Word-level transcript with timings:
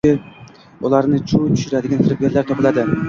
tabiiyki 0.03 0.87
ularni 0.87 1.19
chuv 1.33 1.43
tushiradigan 1.51 2.03
firibgarlar 2.07 2.49
topiladi. 2.51 2.89